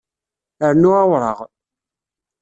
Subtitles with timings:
[0.71, 1.39] Rnu awṛaɣ